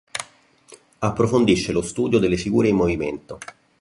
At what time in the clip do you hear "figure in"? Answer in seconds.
2.35-2.75